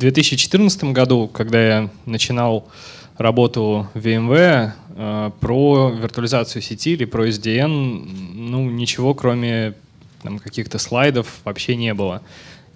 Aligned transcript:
2014 0.00 0.84
году, 0.84 1.28
когда 1.28 1.62
я 1.62 1.90
начинал 2.06 2.66
работу 3.18 3.86
в 3.92 3.98
VMware, 3.98 4.72
э, 4.96 5.30
про 5.40 5.90
виртуализацию 5.90 6.62
сети 6.62 6.92
или 6.94 7.04
про 7.04 7.28
SDN, 7.28 8.08
ну, 8.34 8.70
ничего 8.70 9.14
кроме 9.14 9.74
каких-то 10.42 10.78
слайдов 10.78 11.40
вообще 11.44 11.76
не 11.76 11.92
было. 11.92 12.22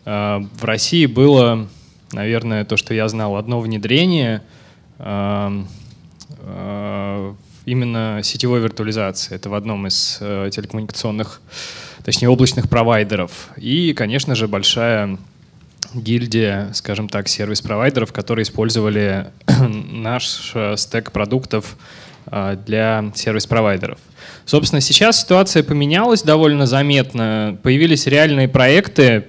Э, 0.05 0.41
в 0.55 0.65
России 0.65 1.07
было, 1.07 1.67
наверное, 2.13 2.67
то, 2.67 2.77
что 2.77 2.93
я 2.93 3.09
знал, 3.09 3.37
одно 3.37 3.59
внедрение 3.61 4.43
э, 4.99 5.65
именно 7.65 8.21
сетевой 8.23 8.61
виртуализации. 8.61 9.35
Это 9.35 9.49
в 9.49 9.55
одном 9.55 9.87
из 9.87 10.19
телекоммуникационных, 10.19 11.41
точнее, 12.05 12.29
облачных 12.29 12.69
провайдеров. 12.69 13.49
И, 13.57 13.95
конечно 13.95 14.35
же, 14.35 14.47
большая 14.47 15.19
гильдия, 15.95 16.71
скажем 16.73 17.09
так, 17.09 17.29
сервис-провайдеров, 17.29 18.13
которые 18.13 18.43
использовали 18.45 19.27
наш 19.91 20.53
э, 20.55 20.77
стек 20.77 21.13
продуктов 21.13 21.77
э, 22.27 22.57
для 22.67 23.13
сервис-провайдеров. 23.15 23.99
Собственно, 24.45 24.81
сейчас 24.81 25.21
ситуация 25.21 25.63
поменялась 25.63 26.23
довольно 26.23 26.67
заметно. 26.67 27.59
Появились 27.63 28.07
реальные 28.07 28.49
проекты, 28.49 29.27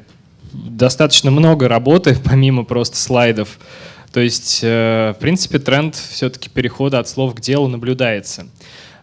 достаточно 0.51 1.31
много 1.31 1.67
работы, 1.67 2.17
помимо 2.23 2.63
просто 2.63 2.97
слайдов. 2.97 3.59
То 4.11 4.19
есть, 4.19 4.61
э, 4.63 5.13
в 5.15 5.19
принципе, 5.19 5.59
тренд 5.59 5.95
все-таки 5.95 6.49
перехода 6.49 6.99
от 6.99 7.07
слов 7.07 7.35
к 7.35 7.41
делу 7.41 7.67
наблюдается. 7.67 8.47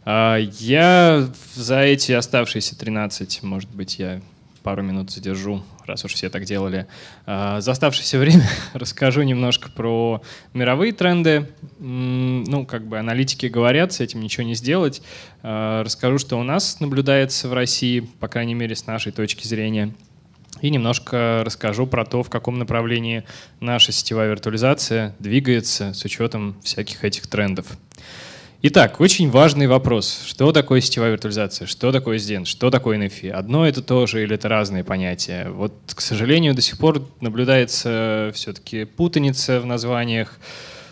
Я 0.04 1.28
за 1.54 1.82
эти 1.82 2.10
оставшиеся 2.10 2.76
13, 2.76 3.44
может 3.44 3.70
быть, 3.70 4.00
я 4.00 4.20
пару 4.64 4.82
минут 4.82 5.12
задержу, 5.12 5.62
раз 5.86 6.04
уж 6.04 6.14
все 6.14 6.30
так 6.30 6.44
делали. 6.44 6.86
А, 7.26 7.60
за 7.60 7.72
оставшееся 7.72 8.18
время 8.18 8.48
расскажу 8.72 9.22
немножко 9.22 9.70
про 9.70 10.22
мировые 10.54 10.92
тренды. 10.92 11.48
Ну, 11.78 12.66
как 12.66 12.86
бы 12.86 12.98
аналитики 12.98 13.46
говорят, 13.46 13.92
с 13.92 14.00
этим 14.00 14.20
ничего 14.20 14.44
не 14.44 14.54
сделать. 14.54 15.02
А, 15.42 15.82
расскажу, 15.82 16.18
что 16.18 16.38
у 16.38 16.42
нас 16.42 16.80
наблюдается 16.80 17.48
в 17.48 17.54
России, 17.54 18.00
по 18.20 18.28
крайней 18.28 18.54
мере, 18.54 18.76
с 18.76 18.86
нашей 18.86 19.12
точки 19.12 19.46
зрения. 19.46 19.92
И 20.60 20.70
немножко 20.70 21.42
расскажу 21.44 21.86
про 21.86 22.04
то, 22.04 22.22
в 22.22 22.30
каком 22.30 22.58
направлении 22.58 23.24
наша 23.58 23.90
сетевая 23.90 24.28
виртуализация 24.30 25.14
двигается 25.18 25.92
с 25.92 26.04
учетом 26.04 26.56
всяких 26.62 27.04
этих 27.04 27.26
трендов. 27.26 27.66
Итак, 28.64 29.00
очень 29.00 29.28
важный 29.28 29.66
вопрос. 29.66 30.22
Что 30.24 30.52
такое 30.52 30.80
сетевая 30.80 31.10
виртуализация? 31.10 31.66
Что 31.66 31.90
такое 31.90 32.18
SDN? 32.18 32.44
Что 32.44 32.70
такое 32.70 32.96
NFI? 32.96 33.30
Одно 33.30 33.66
это 33.66 33.82
тоже 33.82 34.22
или 34.22 34.36
это 34.36 34.48
разные 34.48 34.84
понятия? 34.84 35.48
Вот, 35.50 35.72
к 35.86 36.00
сожалению, 36.00 36.54
до 36.54 36.62
сих 36.62 36.78
пор 36.78 37.04
наблюдается 37.20 38.30
все-таки 38.36 38.84
путаница 38.84 39.58
в 39.58 39.66
названиях. 39.66 40.38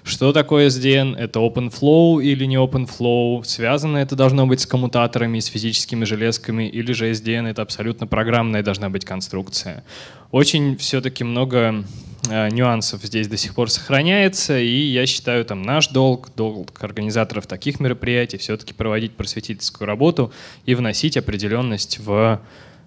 Что 0.03 0.33
такое 0.33 0.67
SDN? 0.67 1.17
Это 1.17 1.39
OpenFlow 1.39 2.21
или 2.21 2.45
не 2.45 2.57
OpenFlow? 2.57 3.45
Связано 3.45 3.99
это 3.99 4.17
должно 4.17 4.49
быть 4.49 4.59
с 4.59 4.67
коммутаторами, 4.67 5.39
с 5.39 5.47
физическими 5.47 6.05
железками, 6.05 6.69
или 6.69 6.91
же 6.93 7.13
SDN 7.13 7.47
это 7.47 7.63
абсолютно 7.63 8.09
программная 8.09 8.65
должна 8.65 8.91
быть 8.91 9.05
конструкция? 9.05 9.85
Очень 10.33 10.77
все-таки 10.77 11.23
много 11.23 11.85
нюансов 12.29 13.03
здесь 13.03 13.29
до 13.29 13.37
сих 13.37 13.55
пор 13.55 13.71
сохраняется, 13.71 14.59
и 14.59 14.69
я 14.69 15.07
считаю, 15.07 15.45
там 15.45 15.63
наш 15.63 15.89
долг, 15.89 16.31
долг 16.37 16.83
организаторов 16.83 17.47
таких 17.47 17.81
мероприятий 17.81 18.37
все-таки 18.37 18.75
проводить 18.75 19.13
просветительскую 19.13 19.87
работу 19.87 20.33
и 20.67 20.75
вносить 20.75 21.17
определенность 21.17 21.99
в 21.99 22.41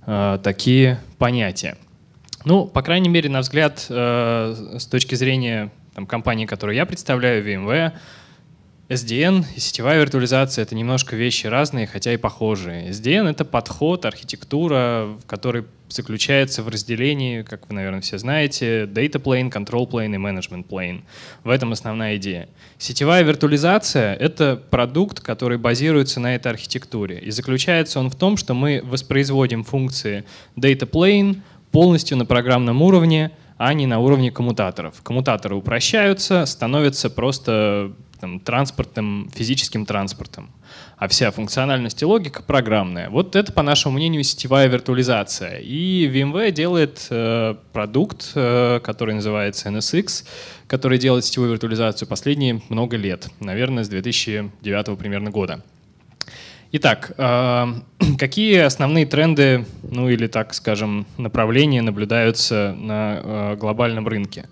э, 0.05 0.39
такие 0.43 0.99
понятия. 1.17 1.77
Ну, 2.45 2.65
по 2.65 2.81
крайней 2.81 3.09
мере, 3.09 3.29
на 3.29 3.39
взгляд, 3.39 3.85
э, 3.89 4.77
с 4.77 4.85
точки 4.85 5.15
зрения 5.15 5.71
там, 5.93 6.05
компании, 6.05 6.45
которую 6.45 6.75
я 6.75 6.85
представляю, 6.85 7.45
VMware, 7.45 7.93
SDN 8.93 9.45
и 9.55 9.59
сетевая 9.59 9.99
виртуализация— 9.99 10.61
это 10.63 10.75
немножко 10.75 11.15
вещи 11.15 11.47
разные, 11.47 11.87
хотя 11.87 12.13
и 12.13 12.17
похожие. 12.17 12.89
SDN— 12.89 13.29
это 13.31 13.45
подход, 13.45 14.05
архитектура, 14.05 15.09
в 15.21 15.25
которой 15.25 15.65
заключается 15.89 16.63
в 16.63 16.69
разделении, 16.69 17.41
как 17.41 17.67
вы, 17.69 17.75
наверное, 17.75 18.01
все 18.01 18.17
знаете, 18.17 18.83
data 18.83 19.21
plane, 19.21 19.51
control 19.51 19.89
plane 19.89 20.15
и 20.15 20.17
management 20.17 20.67
plane. 20.67 21.01
В 21.43 21.49
этом 21.49 21.71
основная 21.71 22.17
идея. 22.17 22.49
Сетевая 22.77 23.23
виртуализация— 23.23 24.15
это 24.19 24.61
продукт, 24.69 25.19
который 25.19 25.57
базируется 25.57 26.19
на 26.19 26.35
этой 26.35 26.51
архитектуре. 26.51 27.19
И 27.19 27.31
заключается 27.31 27.99
он 27.99 28.09
в 28.09 28.15
том, 28.15 28.37
что 28.37 28.53
мы 28.53 28.81
воспроизводим 28.83 29.63
функции 29.63 30.23
data 30.55 30.89
plane 30.89 31.41
полностью 31.71 32.17
на 32.17 32.25
программном 32.25 32.81
уровне, 32.81 33.31
а 33.57 33.73
не 33.73 33.85
на 33.85 33.99
уровне 33.99 34.31
коммутаторов. 34.31 35.01
Коммутаторы 35.03 35.55
упрощаются, 35.55 36.45
становятся 36.45 37.09
просто 37.09 37.93
там, 38.23 38.39
транспортным, 38.39 39.29
физическим 39.35 39.85
транспортом. 39.85 40.49
А 40.95 41.09
вся 41.09 41.29
функциональность 41.29 42.01
и 42.01 42.05
логика 42.05 42.41
программная. 42.41 43.09
Вот 43.09 43.35
это, 43.35 43.51
по 43.51 43.63
нашему 43.63 43.95
мнению, 43.95 44.23
сетевая 44.23 44.69
виртуализация. 44.69 45.57
И 45.57 46.07
VMware 46.07 46.51
делает 46.51 47.05
э, 47.09 47.55
продукт, 47.73 48.31
э, 48.35 48.79
который 48.81 49.15
называется 49.15 49.67
NSX, 49.67 50.25
который 50.67 50.99
делает 50.99 51.25
сетевую 51.25 51.51
виртуализацию 51.51 52.07
последние 52.07 52.61
много 52.69 52.95
лет, 52.95 53.27
наверное, 53.41 53.83
с 53.83 53.89
2009 53.89 54.97
примерно 54.97 55.29
года. 55.29 55.61
Итак, 56.71 57.11
э, 57.17 57.73
какие 58.17 58.59
основные 58.59 59.05
тренды, 59.05 59.65
ну 59.83 60.07
или 60.07 60.27
так 60.27 60.53
скажем, 60.53 61.05
направления 61.17 61.81
наблюдаются 61.81 62.73
на 62.79 63.19
э, 63.21 63.55
глобальном 63.57 64.07
рынке? 64.07 64.45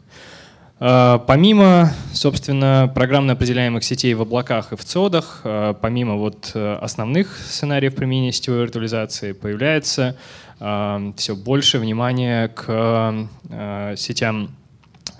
А, 0.83 1.19
помимо, 1.19 1.91
собственно, 2.11 2.91
программно 2.93 3.33
определяемых 3.33 3.83
сетей 3.83 4.15
в 4.15 4.21
облаках 4.23 4.73
и 4.73 4.75
в 4.75 4.83
цодах, 4.83 5.41
а, 5.43 5.75
помимо 5.75 6.15
вот 6.15 6.53
э, 6.55 6.77
основных 6.81 7.37
сценариев 7.37 7.93
применения 7.93 8.31
сетевой 8.31 8.61
виртуализации, 8.61 9.33
появляется 9.33 10.17
все 11.15 11.35
больше 11.35 11.79
внимания 11.79 12.49
к 12.49 13.27
сетям 13.97 14.51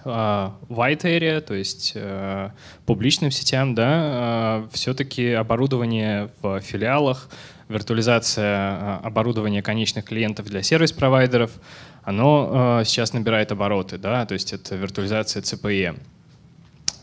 white 0.04 1.02
area, 1.02 1.42
то 1.42 1.56
есть 1.56 1.94
э, 1.96 2.52
публичным 2.86 3.32
сетям, 3.32 3.74
да, 3.74 4.66
все-таки 4.72 5.32
оборудование 5.32 6.30
в 6.44 6.60
филиалах, 6.62 7.28
виртуализация 7.70 8.98
оборудования 8.98 9.64
конечных 9.64 10.06
клиентов 10.06 10.46
для 10.46 10.62
сервис-провайдеров— 10.62 11.50
оно 12.04 12.80
э, 12.82 12.86
сейчас 12.86 13.14
набирает 13.14 13.52
обороты, 13.52 13.98
да, 13.98 14.26
то 14.26 14.34
есть 14.34 14.54
это 14.54 14.76
виртуализация 14.76 15.42
CPE. 15.42 16.00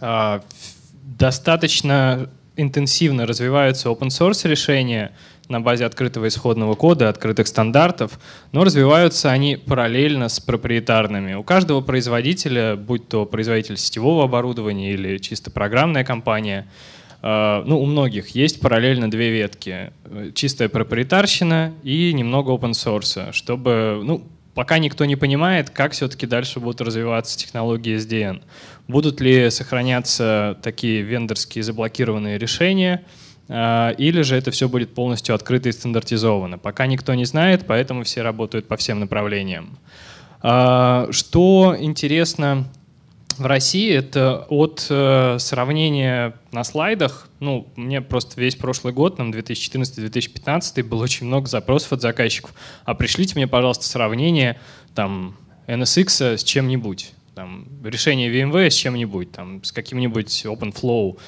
Э, 0.00 0.40
достаточно 1.02 2.28
интенсивно 2.56 3.26
развиваются 3.26 3.88
open 3.88 4.08
source 4.08 4.48
решения 4.48 5.12
на 5.48 5.60
базе 5.60 5.86
открытого 5.86 6.28
исходного 6.28 6.74
кода, 6.74 7.08
открытых 7.08 7.46
стандартов, 7.46 8.18
но 8.52 8.64
развиваются 8.64 9.30
они 9.30 9.56
параллельно 9.56 10.28
с 10.28 10.40
проприетарными. 10.40 11.34
У 11.34 11.42
каждого 11.42 11.80
производителя, 11.80 12.76
будь 12.76 13.08
то 13.08 13.24
производитель 13.24 13.78
сетевого 13.78 14.24
оборудования 14.24 14.92
или 14.92 15.18
чисто 15.18 15.50
программная 15.50 16.04
компания, 16.04 16.66
э, 17.22 17.62
ну, 17.64 17.80
у 17.80 17.86
многих 17.86 18.30
есть 18.30 18.60
параллельно 18.60 19.10
две 19.10 19.30
ветки. 19.30 19.92
Чистая 20.34 20.68
проприетарщина 20.68 21.72
и 21.82 22.12
немного 22.12 22.52
open 22.52 22.72
source, 22.72 23.32
чтобы, 23.32 24.00
ну, 24.02 24.24
пока 24.58 24.80
никто 24.80 25.04
не 25.04 25.14
понимает, 25.14 25.70
как 25.70 25.92
все-таки 25.92 26.26
дальше 26.26 26.58
будут 26.58 26.80
развиваться 26.80 27.38
технологии 27.38 27.94
SDN. 27.94 28.42
Будут 28.88 29.20
ли 29.20 29.50
сохраняться 29.50 30.58
такие 30.64 31.02
вендорские 31.02 31.62
заблокированные 31.62 32.38
решения, 32.38 33.04
а, 33.48 33.90
или 33.90 34.22
же 34.22 34.34
это 34.34 34.50
все 34.50 34.68
будет 34.68 34.96
полностью 34.96 35.36
открыто 35.36 35.68
и 35.68 35.72
стандартизовано. 35.72 36.58
Пока 36.58 36.88
никто 36.88 37.14
не 37.14 37.24
знает, 37.24 37.66
поэтому 37.68 38.02
все 38.02 38.22
работают 38.22 38.66
по 38.66 38.76
всем 38.76 38.98
направлениям. 38.98 39.78
А, 40.42 41.06
что 41.12 41.76
интересно 41.78 42.64
в 43.36 43.46
России 43.46 43.92
это 43.92 44.46
от 44.48 44.86
э, 44.90 45.36
сравнения 45.38 46.34
на 46.50 46.64
слайдах, 46.64 47.28
ну, 47.40 47.68
мне 47.76 48.00
просто 48.00 48.40
весь 48.40 48.56
прошлый 48.56 48.92
год, 48.92 49.18
нам 49.18 49.30
2014-2015, 49.30 50.82
было 50.82 51.02
очень 51.02 51.26
много 51.26 51.46
запросов 51.46 51.92
от 51.92 52.00
заказчиков, 52.00 52.52
а 52.84 52.94
пришлите 52.94 53.34
мне, 53.36 53.46
пожалуйста, 53.46 53.86
сравнение 53.86 54.58
там 54.94 55.36
NSX 55.66 56.38
с 56.38 56.44
чем-нибудь, 56.44 57.12
там, 57.34 57.66
решение 57.84 58.30
VMware 58.32 58.70
с 58.70 58.74
чем-нибудь, 58.74 59.30
там, 59.32 59.62
с 59.62 59.70
каким-нибудь 59.70 60.44
OpenFlow, 60.44 61.18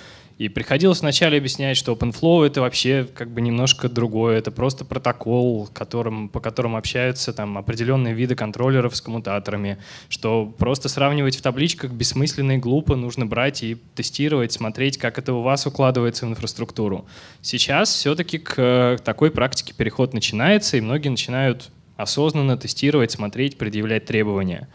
и 0.40 0.48
приходилось 0.48 1.02
вначале 1.02 1.36
объяснять, 1.36 1.76
что 1.76 1.92
OpenFlow 1.92 2.46
это 2.46 2.62
вообще 2.62 3.06
как 3.12 3.28
бы 3.28 3.42
немножко 3.42 3.90
другое, 3.90 4.38
это 4.38 4.50
просто 4.50 4.86
протокол, 4.86 5.68
которым, 5.70 6.30
по 6.30 6.40
которому 6.40 6.78
общаются 6.78 7.34
там 7.34 7.58
определенные 7.58 8.14
виды 8.14 8.34
контроллеров 8.34 8.96
с 8.96 9.02
коммутаторами, 9.02 9.76
что 10.08 10.46
просто 10.46 10.88
сравнивать 10.88 11.36
в 11.36 11.42
табличках 11.42 11.90
бессмысленно 11.90 12.52
и 12.52 12.56
глупо, 12.56 12.96
нужно 12.96 13.26
брать 13.26 13.62
и 13.62 13.76
тестировать, 13.94 14.50
смотреть, 14.50 14.96
как 14.96 15.18
это 15.18 15.34
у 15.34 15.42
вас 15.42 15.66
укладывается 15.66 16.24
в 16.24 16.30
инфраструктуру. 16.30 17.04
Сейчас 17.42 17.90
все-таки 17.90 18.38
к 18.38 18.98
такой 19.04 19.30
практике 19.30 19.74
переход 19.74 20.14
начинается, 20.14 20.78
и 20.78 20.80
многие 20.80 21.10
начинают 21.10 21.70
осознанно 21.98 22.56
тестировать, 22.56 23.10
смотреть, 23.10 23.58
предъявлять 23.58 24.06
требования. 24.06 24.68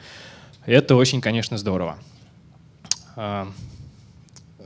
Это 0.67 0.95
очень, 0.95 1.21
конечно, 1.21 1.57
здорово. 1.57 1.97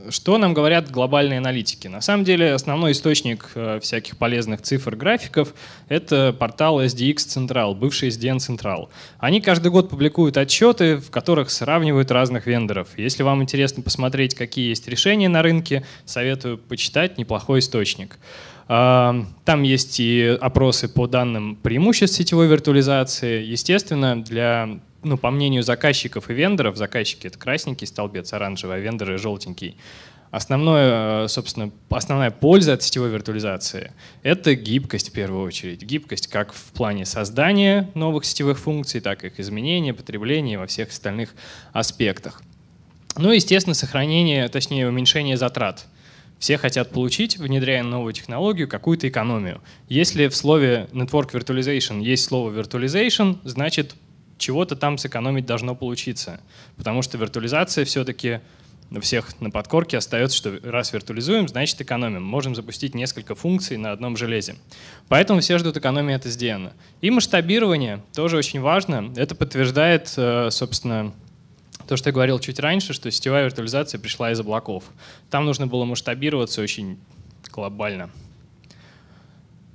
Что 0.08 0.38
нам 0.38 0.54
говорят 0.54 0.90
глобальные 0.90 1.38
аналитики? 1.38 1.88
На 1.88 2.00
самом 2.00 2.24
деле 2.24 2.52
основной 2.52 2.92
источник 2.92 3.50
э, 3.54 3.78
всяких 3.80 4.16
полезных 4.16 4.62
цифр, 4.62 4.96
графиков— 4.96 5.54
это 5.88 6.34
портал 6.36 6.80
SDX 6.82 7.16
Central, 7.16 7.74
бывший 7.74 8.08
SDN 8.08 8.38
Central. 8.38 8.88
Они 9.18 9.40
каждый 9.40 9.70
год 9.70 9.90
публикуют 9.90 10.36
отчеты, 10.36 10.96
в 10.96 11.10
которых 11.10 11.50
сравнивают 11.50 12.10
разных 12.10 12.46
вендоров. 12.46 12.88
Если 12.96 13.22
вам 13.22 13.42
интересно 13.42 13.82
посмотреть, 13.82 14.34
какие 14.34 14.68
есть 14.70 14.88
решения 14.88 15.28
на 15.28 15.42
рынке, 15.42 15.84
советую 16.04 16.58
почитать, 16.58 17.18
неплохой 17.18 17.60
источник. 17.60 18.18
А, 18.68 19.24
там 19.44 19.62
есть 19.62 19.98
и 19.98 20.38
опросы 20.40 20.88
по 20.88 21.08
данным 21.08 21.56
преимуществ 21.56 22.16
сетевой 22.16 22.46
виртуализации. 22.46 23.42
Естественно, 23.42 24.22
для 24.22 24.78
ну, 25.02 25.16
по 25.16 25.30
мнению 25.30 25.62
заказчиков 25.62 26.30
и 26.30 26.34
вендоров, 26.34 26.76
заказчики— 26.76 27.26
это 27.28 27.38
красненький 27.38 27.86
столбец, 27.86 28.32
оранжевый, 28.32 28.76
а 28.76 28.78
вендоры— 28.78 29.18
желтенький. 29.18 29.76
Основное, 30.30 31.26
собственно, 31.26 31.72
основная 31.88 32.30
польза 32.30 32.74
от 32.74 32.82
сетевой 32.82 33.10
виртуализации— 33.10 33.92
это 34.22 34.54
гибкость 34.54 35.08
в 35.08 35.12
первую 35.12 35.44
очередь. 35.44 35.82
Гибкость 35.82 36.28
как 36.28 36.52
в 36.52 36.72
плане 36.72 37.04
создания 37.04 37.90
новых 37.94 38.24
сетевых 38.24 38.58
функций, 38.58 39.00
так 39.00 39.24
и 39.24 39.26
их 39.26 39.40
изменения, 39.40 39.92
потребления 39.92 40.58
во 40.58 40.66
всех 40.66 40.90
остальных 40.90 41.34
аспектах. 41.72 42.42
Ну 43.16 43.32
и, 43.32 43.36
естественно, 43.36 43.74
сохранение, 43.74 44.48
точнее, 44.48 44.86
уменьшение 44.88 45.36
затрат. 45.36 45.86
Все 46.38 46.56
хотят 46.58 46.90
получить, 46.90 47.36
внедряя 47.36 47.82
новую 47.82 48.12
технологию, 48.12 48.68
какую-то 48.68 49.08
экономию. 49.08 49.60
Если 49.88 50.28
в 50.28 50.36
слове 50.36 50.88
Network 50.92 51.32
Virtualization 51.32 52.00
есть 52.00 52.24
слово 52.24 52.52
Virtualization, 52.52 53.38
значит 53.42 53.94
чего-то 54.40 54.74
там 54.74 54.98
сэкономить 54.98 55.46
должно 55.46 55.74
получиться. 55.76 56.40
Потому 56.76 57.02
что 57.02 57.18
виртуализация 57.18 57.84
все-таки 57.84 58.40
у 58.90 59.00
всех 59.00 59.40
на 59.40 59.50
подкорке 59.50 59.98
остается, 59.98 60.36
что 60.36 60.58
раз 60.64 60.92
виртуализуем, 60.92 61.46
значит 61.46 61.80
экономим. 61.80 62.24
Можем 62.24 62.56
запустить 62.56 62.94
несколько 62.94 63.36
функций 63.36 63.76
на 63.76 63.92
одном 63.92 64.16
железе. 64.16 64.56
Поэтому 65.08 65.40
все 65.40 65.58
ждут 65.58 65.76
экономии 65.76 66.14
от 66.14 66.26
SDN. 66.26 66.72
И 67.00 67.10
масштабирование 67.10 68.02
тоже 68.12 68.36
очень 68.36 68.60
важно. 68.60 69.12
Это 69.14 69.36
подтверждает, 69.36 70.12
э, 70.16 70.48
собственно, 70.50 71.12
то, 71.86 71.96
что 71.96 72.08
я 72.08 72.12
говорил 72.12 72.40
чуть 72.40 72.58
раньше, 72.58 72.92
что 72.92 73.10
сетевая 73.10 73.44
виртуализация 73.44 74.00
пришла 74.00 74.32
из 74.32 74.40
облаков. 74.40 74.84
Там 75.30 75.44
нужно 75.44 75.66
было 75.66 75.84
масштабироваться 75.84 76.62
очень 76.62 76.98
глобально. 77.52 78.10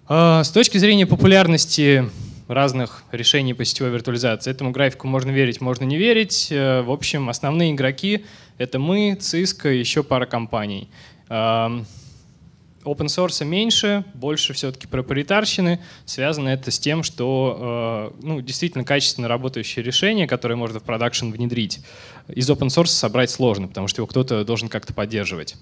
А, 0.07 0.43
с 0.43 0.51
точки 0.51 0.77
зрения 0.77 1.05
популярности 1.05 2.09
разных 2.47 3.03
решений 3.11 3.53
по 3.53 3.65
сетевой 3.65 3.91
виртуализации. 3.91 4.51
Этому 4.51 4.71
графику 4.71 5.07
можно 5.07 5.31
верить, 5.31 5.61
можно 5.61 5.83
не 5.83 5.97
верить. 5.97 6.49
Э, 6.51 6.81
в 6.81 6.91
общем, 6.91 7.29
основные 7.29 7.71
игроки— 7.71 8.25
это 8.57 8.79
мы, 8.79 9.17
Cisco 9.19 9.73
и 9.73 9.79
еще 9.79 10.03
пара 10.03 10.25
компаний. 10.25 10.89
Open 11.29 13.07
source 13.07 13.43
меньше, 13.43 14.05
больше 14.13 14.53
все-таки 14.53 14.85
проприетарщины. 14.85 15.79
Связано 16.05 16.49
это 16.49 16.69
с 16.69 16.77
тем, 16.77 17.01
что 17.01 18.13
э, 18.13 18.25
ну, 18.25 18.41
действительно 18.41 18.83
качественно 18.83 19.27
работающее 19.27 19.83
решение, 19.83 20.27
которое 20.27 20.55
можно 20.55 20.79
в 20.79 20.83
продакшн 20.83 21.31
внедрить, 21.31 21.79
из 22.27 22.47
open 22.49 22.67
source 22.67 22.87
собрать 22.87 23.31
сложно, 23.31 23.67
потому 23.67 23.87
что 23.87 24.01
его 24.01 24.07
кто-то 24.07 24.45
должен 24.45 24.69
как-то 24.69 24.93
поддерживать. 24.93 25.55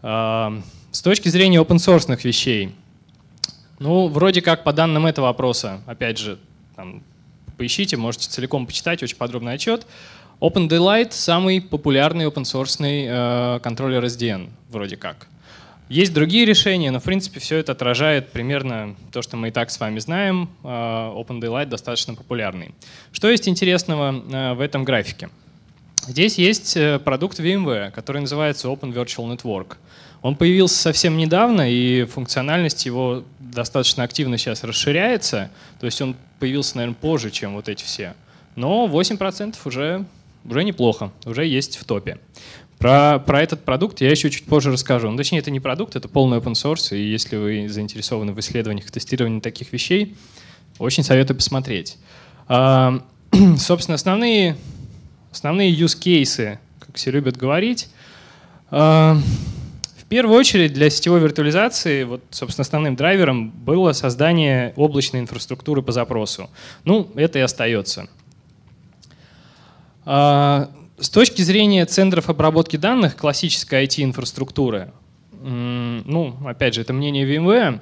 С 0.00 1.02
точки 1.02 1.28
зрения 1.28 1.58
open 1.58 1.78
source 1.78 2.16
вещей— 2.22 2.72
ну, 3.78 4.08
вроде 4.08 4.42
как 4.42 4.64
по 4.64 4.72
данным 4.72 5.06
этого 5.06 5.26
вопроса, 5.26 5.80
опять 5.86 6.18
же, 6.18 6.38
там, 6.76 7.02
поищите, 7.56 7.96
можете 7.96 8.28
целиком 8.28 8.66
почитать, 8.66 9.02
очень 9.02 9.16
подробный 9.16 9.54
отчет. 9.54 9.86
OpenDaylight— 10.40 11.08
самый 11.10 11.60
популярный 11.60 12.26
open-source 12.26 12.78
э, 12.80 13.60
контроллер 13.60 14.04
SDN, 14.04 14.50
вроде 14.70 14.96
как. 14.96 15.26
Есть 15.88 16.12
другие 16.12 16.44
решения, 16.44 16.90
но 16.90 17.00
в 17.00 17.04
принципе 17.04 17.40
все 17.40 17.56
это 17.56 17.72
отражает 17.72 18.30
примерно 18.30 18.94
то, 19.10 19.22
что 19.22 19.36
мы 19.36 19.48
и 19.48 19.50
так 19.50 19.70
с 19.70 19.80
вами 19.80 19.98
знаем. 19.98 20.50
Э, 20.62 20.68
OpenDaylight 21.16 21.66
достаточно 21.66 22.14
популярный. 22.14 22.74
Что 23.10 23.30
есть 23.30 23.48
интересного 23.48 24.22
э, 24.30 24.54
в 24.54 24.60
этом 24.60 24.84
графике? 24.84 25.30
Здесь 26.06 26.38
есть 26.38 26.76
э, 26.76 26.98
продукт 26.98 27.40
VMware, 27.40 27.90
который 27.90 28.20
называется 28.20 28.68
Open 28.68 28.92
Virtual 28.92 29.34
Network. 29.34 29.76
Он 30.22 30.34
появился 30.34 30.76
совсем 30.76 31.16
недавно, 31.16 31.70
и 31.70 32.04
функциональность 32.04 32.86
его 32.86 33.24
достаточно 33.38 34.02
активно 34.02 34.36
сейчас 34.36 34.64
расширяется. 34.64 35.50
То 35.80 35.86
есть 35.86 36.00
он 36.02 36.16
появился, 36.38 36.76
наверное, 36.76 36.96
позже, 36.96 37.30
чем 37.30 37.54
вот 37.54 37.68
эти 37.68 37.84
все. 37.84 38.14
Но 38.56 38.86
8% 38.86 39.56
уже, 39.64 40.04
уже 40.44 40.64
неплохо, 40.64 41.12
уже 41.24 41.46
есть 41.46 41.76
в 41.76 41.84
топе. 41.84 42.18
Про, 42.78 43.18
про 43.18 43.42
этот 43.42 43.64
продукт 43.64 44.00
я 44.00 44.10
еще 44.10 44.30
чуть 44.30 44.44
позже 44.44 44.70
расскажу. 44.70 45.10
Ну, 45.10 45.16
точнее, 45.16 45.38
это 45.40 45.50
не 45.50 45.60
продукт, 45.60 45.96
это 45.96 46.08
полный 46.08 46.38
open 46.38 46.52
source, 46.52 46.96
и 46.96 47.10
если 47.10 47.36
вы 47.36 47.68
заинтересованы 47.68 48.32
в 48.32 48.38
исследованиях 48.40 48.90
тестировании 48.90 49.40
таких 49.40 49.72
вещей, 49.72 50.16
очень 50.78 51.02
советую 51.02 51.36
посмотреть. 51.36 51.96
А, 52.46 53.00
собственно, 53.58 53.96
основные, 53.96 54.56
основные 55.32 55.72
use 55.72 55.98
cases, 55.98 56.58
как 56.78 56.94
все 56.96 57.10
любят 57.10 57.36
говорить, 57.36 57.88
а, 58.70 59.18
первую 60.08 60.38
очередь 60.38 60.72
для 60.72 60.90
сетевой 60.90 61.20
виртуализации, 61.20 62.04
вот, 62.04 62.22
собственно, 62.30 62.62
основным 62.62 62.96
драйвером 62.96 63.50
было 63.50 63.92
создание 63.92 64.72
облачной 64.76 65.20
инфраструктуры 65.20 65.82
по 65.82 65.92
запросу. 65.92 66.50
Ну, 66.84 67.10
это 67.14 67.38
и 67.38 67.42
остается. 67.42 68.08
А, 70.04 70.70
с 70.98 71.10
точки 71.10 71.42
зрения 71.42 71.84
центров 71.84 72.30
обработки 72.30 72.76
данных, 72.76 73.16
классической 73.16 73.84
IT-инфраструктуры, 73.84 74.92
ну, 75.40 76.36
опять 76.44 76.74
же, 76.74 76.80
это 76.80 76.92
мнение 76.92 77.24
VMware, 77.24 77.80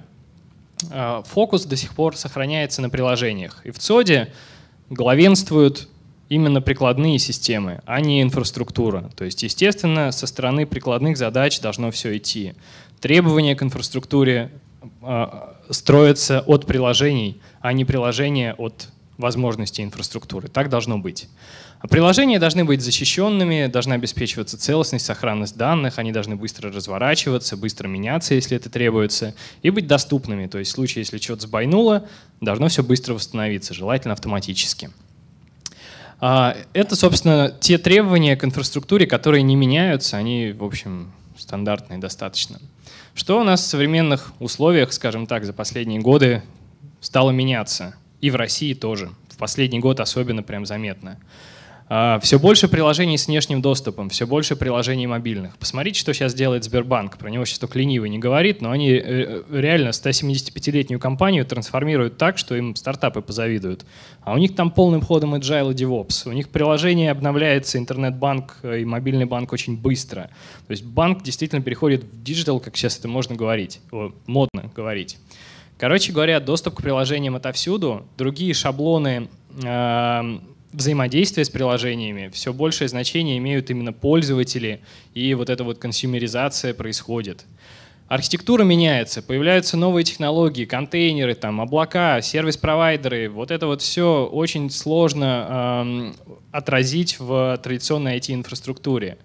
а, 0.90 1.22
фокус 1.22 1.64
до 1.64 1.76
сих 1.76 1.94
пор 1.94 2.16
сохраняется 2.16 2.82
на 2.82 2.90
приложениях. 2.90 3.60
И 3.64 3.70
в 3.70 3.78
ЦОДе 3.78 4.32
главенствуют 4.90 5.88
именно 6.28 6.60
прикладные 6.60 7.18
системы, 7.18 7.80
а 7.86 8.00
не 8.00 8.22
инфраструктура. 8.22 9.10
То 9.16 9.24
есть, 9.24 9.42
естественно, 9.42 10.12
со 10.12 10.26
стороны 10.26 10.66
прикладных 10.66 11.16
задач 11.16 11.60
должно 11.60 11.90
все 11.90 12.16
идти. 12.16 12.54
Требования 13.00 13.54
к 13.54 13.62
инфраструктуре 13.62 14.50
э, 15.02 15.26
строятся 15.70 16.40
от 16.40 16.66
приложений, 16.66 17.40
а 17.60 17.72
не 17.72 17.84
приложения 17.84 18.54
от 18.54 18.88
возможностей 19.18 19.82
инфраструктуры. 19.82 20.48
Так 20.48 20.68
должно 20.68 20.98
быть. 20.98 21.28
Приложения 21.90 22.38
должны 22.38 22.64
быть 22.64 22.80
защищенными, 22.80 23.66
должна 23.66 23.94
обеспечиваться 23.94 24.58
целостность, 24.58 25.04
сохранность 25.04 25.56
данных, 25.56 25.98
они 25.98 26.10
должны 26.10 26.34
быстро 26.34 26.72
разворачиваться, 26.72 27.56
быстро 27.56 27.86
меняться, 27.86 28.34
если 28.34 28.56
это 28.56 28.70
требуется, 28.70 29.34
и 29.62 29.70
быть 29.70 29.86
доступными. 29.86 30.46
То 30.46 30.58
есть 30.58 30.72
в 30.72 30.74
случае, 30.74 31.02
если 31.02 31.18
что-то 31.18 31.42
сбойнуло, 31.42 32.08
должно 32.40 32.68
все 32.68 32.82
быстро 32.82 33.14
восстановиться, 33.14 33.74
желательно 33.74 34.14
автоматически. 34.14 34.90
А, 36.20 36.56
это, 36.72 36.96
собственно, 36.96 37.54
те 37.60 37.78
требования 37.78 38.36
к 38.36 38.44
инфраструктуре, 38.44 39.06
которые 39.06 39.42
не 39.42 39.56
меняются, 39.56 40.16
они, 40.16 40.52
в 40.52 40.64
общем, 40.64 41.12
стандартные 41.36 41.98
достаточно. 41.98 42.58
Что 43.14 43.40
у 43.40 43.44
нас 43.44 43.62
в 43.62 43.66
современных 43.66 44.32
условиях, 44.40 44.92
скажем 44.92 45.26
так, 45.26 45.44
за 45.44 45.52
последние 45.52 46.00
годы 46.00 46.42
стало 47.00 47.30
меняться? 47.30 47.94
И 48.20 48.30
в 48.30 48.36
России 48.36 48.74
тоже. 48.74 49.10
В 49.28 49.36
последний 49.36 49.78
год 49.78 50.00
особенно 50.00 50.42
прям 50.42 50.64
заметно. 50.64 51.18
А, 51.88 52.18
все 52.18 52.40
больше 52.40 52.66
приложений 52.66 53.18
с 53.18 53.26
внешним 53.28 53.62
доступом, 53.62 54.08
все 54.08 54.26
больше 54.26 54.56
приложений 54.56 55.06
мобильных. 55.06 55.56
Посмотрите, 55.56 56.00
что 56.00 56.12
сейчас 56.12 56.34
делает 56.34 56.64
Сбербанк. 56.64 57.16
Про 57.16 57.30
него 57.30 57.44
сейчас 57.44 57.60
только 57.60 57.78
ленивый 57.78 58.10
не 58.10 58.18
говорит, 58.18 58.60
но 58.60 58.72
они 58.72 58.90
э, 58.90 59.42
реально 59.52 59.90
175-летнюю 59.90 60.98
компанию 60.98 61.46
трансформируют 61.46 62.18
так, 62.18 62.38
что 62.38 62.56
им 62.56 62.74
стартапы 62.74 63.22
позавидуют. 63.22 63.86
А 64.22 64.34
у 64.34 64.38
них 64.38 64.56
там 64.56 64.72
полным 64.72 65.00
ходом 65.00 65.36
agile 65.36 65.72
и 65.72 65.74
DevOps. 65.74 66.28
У 66.28 66.32
них 66.32 66.48
приложение 66.48 67.12
обновляется, 67.12 67.78
интернет-банк 67.78 68.56
и 68.64 68.84
мобильный 68.84 69.26
банк 69.26 69.52
очень 69.52 69.76
быстро. 69.76 70.30
То 70.66 70.70
есть 70.72 70.84
банк 70.84 71.22
действительно 71.22 71.62
переходит 71.62 72.02
в 72.02 72.22
digital, 72.24 72.58
как 72.58 72.76
сейчас 72.76 72.98
это 72.98 73.06
можно 73.06 73.36
говорить, 73.36 73.80
модно 74.26 74.72
говорить. 74.74 75.18
Короче 75.78 76.10
говоря, 76.12 76.40
доступ 76.40 76.76
к 76.76 76.82
приложениям 76.82 77.36
отовсюду, 77.36 78.06
другие 78.16 78.54
шаблоны 78.54 79.28
взаимодействия 80.76 81.44
с 81.44 81.50
приложениями 81.50 82.28
все 82.28 82.52
большее 82.52 82.88
значение 82.88 83.38
имеют 83.38 83.70
именно 83.70 83.92
пользователи, 83.92 84.80
и 85.14 85.32
вот 85.34 85.48
эта 85.48 85.64
вот 85.64 85.78
консюмеризация 85.78 86.74
происходит. 86.74 87.44
Архитектура 88.08 88.62
меняется, 88.62 89.20
появляются 89.20 89.76
новые 89.76 90.04
технологии, 90.04 90.64
контейнеры, 90.64 91.34
там, 91.34 91.60
облака, 91.60 92.20
сервис-провайдеры. 92.20 93.28
Вот 93.28 93.50
это 93.50 93.66
вот 93.66 93.82
все 93.82 94.28
очень 94.30 94.70
сложно 94.70 96.14
э, 96.28 96.34
отразить 96.52 97.18
в 97.18 97.58
традиционной 97.60 98.18
IT-инфраструктуре. 98.18 99.18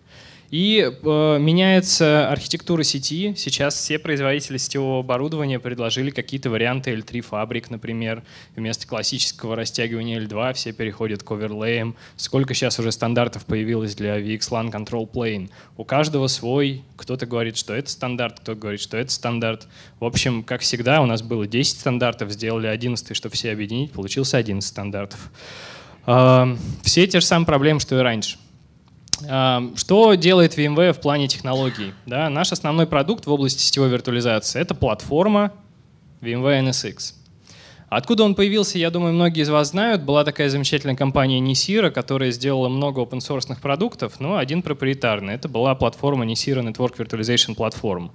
И 0.52 0.82
э, 0.82 1.38
меняется 1.40 2.30
архитектура 2.30 2.84
сети. 2.84 3.34
Сейчас 3.38 3.74
все 3.74 3.98
производители 3.98 4.58
сетевого 4.58 5.00
оборудования 5.00 5.60
предложили 5.60 6.10
какие-то 6.10 6.50
варианты 6.50 6.92
L3 6.92 7.22
фабрик, 7.22 7.70
например. 7.70 8.22
Вместо 8.58 8.86
классического 8.86 9.56
растягивания 9.56 10.20
L2 10.20 10.54
все 10.54 10.74
переходят 10.74 11.24
к 11.24 11.32
оверлеям. 11.32 11.96
Сколько 12.18 12.54
сейчас 12.54 12.78
уже 12.80 12.92
стандартов 12.92 13.46
появилось 13.46 13.96
для 13.96 14.20
VXLAN 14.20 14.72
Control 14.72 15.10
Plane. 15.10 15.50
У 15.78 15.86
каждого 15.86 16.28
свой. 16.28 16.84
Кто-то 16.98 17.26
говорит, 17.26 17.56
что 17.56 17.74
это 17.74 17.90
стандарт, 17.90 18.42
кто-то 18.42 18.60
говорит, 18.60 18.82
что 18.82 18.98
это 18.98 19.10
стандарт. 19.10 19.70
В 20.02 20.06
общем, 20.06 20.44
как 20.44 20.62
всегда, 20.62 21.02
у 21.02 21.06
нас 21.06 21.22
было 21.22 21.48
10 21.48 21.80
стандартов, 21.80 22.30
сделали 22.30 22.68
11, 22.68 23.16
чтобы 23.16 23.34
все 23.36 23.54
объединить, 23.54 23.94
получился 23.94 24.38
11 24.38 24.70
стандартов. 24.70 25.32
Э, 26.06 26.58
все 26.84 27.08
те 27.08 27.22
же 27.22 27.26
самые 27.26 27.46
проблемы, 27.48 27.80
что 27.80 27.98
и 27.98 28.02
раньше. 28.02 28.38
Что 29.24 30.14
делает 30.16 30.58
VMware 30.58 30.94
в 30.94 31.00
плане 31.00 31.28
технологий? 31.28 31.94
Да, 32.06 32.30
наш 32.30 32.52
основной 32.52 32.88
продукт 32.88 33.26
в 33.26 33.32
области 33.32 33.62
сетевой 33.62 33.90
виртуализации— 33.90 34.60
это 34.62 34.76
платформа 34.76 35.52
VMware 36.22 36.70
NSX. 36.70 37.16
Откуда 37.90 38.24
он 38.24 38.36
появился, 38.36 38.78
я 38.78 38.90
думаю, 38.90 39.14
многие 39.14 39.42
из 39.42 39.50
вас 39.50 39.72
знают. 39.72 40.04
Была 40.04 40.24
такая 40.24 40.50
замечательная 40.50 40.96
компания 40.96 41.42
Nisira, 41.42 41.92
которая 41.92 42.32
сделала 42.32 42.70
много 42.70 43.02
open-source 43.02 43.60
продуктов, 43.60 44.22
но 44.22 44.38
один 44.38 44.62
проприетарный. 44.62 45.34
Это 45.34 45.50
была 45.50 45.76
платформа 45.76 46.26
Nisira 46.26 46.66
Network 46.66 46.96
Virtualization 46.96 47.54
Platform. 47.54 48.12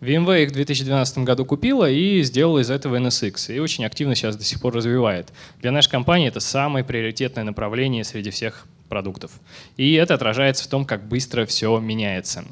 VMware 0.00 0.42
их 0.42 0.50
в 0.50 0.54
2012 0.54 1.18
году 1.18 1.44
купила 1.44 1.88
и 1.88 2.22
сделала 2.24 2.58
из 2.58 2.70
этого 2.70 2.96
NSX. 2.96 3.54
И 3.54 3.60
очень 3.60 3.84
активно 3.84 4.16
сейчас 4.16 4.34
до 4.34 4.42
сих 4.42 4.60
пор 4.60 4.74
развивает. 4.74 5.32
Для 5.60 5.70
нашей 5.70 5.90
компании 5.90 6.26
это 6.26 6.40
самое 6.40 6.84
приоритетное 6.84 7.44
направление 7.44 8.02
среди 8.02 8.30
всех 8.30 8.66
продуктов. 8.90 9.30
И 9.78 9.94
это 9.94 10.12
отражается 10.12 10.64
в 10.64 10.66
том, 10.66 10.84
как 10.84 11.08
быстро 11.08 11.46
все 11.46 11.78
меняется. 11.78 12.44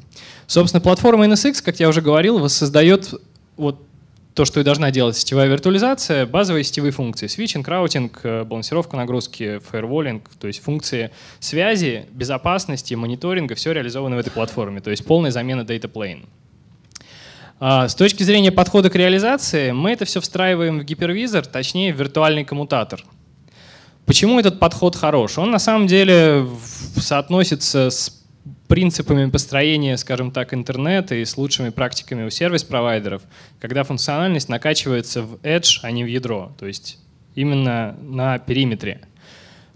Собственно, 0.47 0.81
платформа 0.81 1.27
NSX, 1.27 1.61
как 1.63 1.79
я 1.79 1.87
уже 1.87 2.01
говорил, 2.01 2.39
воссоздает 2.39 3.13
вот 3.57 3.79
то, 4.33 4.45
что 4.45 4.61
и 4.61 4.63
должна 4.63 4.89
делать 4.89 5.17
сетевая 5.17 5.47
виртуализация, 5.47 6.25
базовые 6.25 6.63
сетевые 6.63 6.91
функции. 6.93 7.27
Switching, 7.27 7.67
routing, 7.67 8.21
э, 8.23 8.43
балансировка 8.45 8.95
нагрузки, 8.95 9.59
firewalling, 9.59 10.29
то 10.39 10.47
есть 10.47 10.63
функции 10.63 11.11
связи, 11.39 12.05
безопасности, 12.11 12.93
мониторинга, 12.93 13.55
все 13.55 13.73
реализовано 13.73 14.15
в 14.15 14.19
этой 14.19 14.31
платформе, 14.31 14.79
то 14.79 14.91
есть 14.91 15.05
полная 15.05 15.31
замена 15.31 15.61
data 15.61 15.91
plane. 15.91 16.25
А, 17.59 17.89
с 17.89 17.95
точки 17.95 18.23
зрения 18.23 18.53
подхода 18.53 18.89
к 18.89 18.95
реализации, 18.95 19.71
мы 19.71 19.91
это 19.91 20.05
все 20.05 20.21
встраиваем 20.21 20.79
в 20.79 20.83
гипервизор, 20.85 21.45
точнее 21.45 21.93
в 21.93 21.99
виртуальный 21.99 22.45
коммутатор– 22.45 23.03
Почему 24.09 24.39
этот 24.39 24.57
подход 24.57 24.95
хорош? 24.95 25.37
Он 25.37 25.51
на 25.51 25.59
самом 25.59 25.85
деле 25.85 26.47
соотносится 26.95 27.91
с 27.91 28.25
принципами 28.67 29.29
построения, 29.29 29.97
скажем 29.97 30.31
так, 30.31 30.51
интернета 30.51 31.13
и 31.13 31.23
с 31.23 31.37
лучшими 31.37 31.69
практиками 31.69 32.25
у 32.25 32.31
сервис-провайдеров, 32.31 33.21
когда 33.59 33.83
функциональность 33.83 34.49
накачивается 34.49 35.21
в 35.21 35.35
edge, 35.43 35.81
а 35.83 35.91
не 35.91 36.03
в 36.03 36.07
ядро, 36.07 36.51
то 36.57 36.65
есть 36.65 36.97
именно 37.35 37.95
на 38.01 38.39
периметре. 38.39 39.01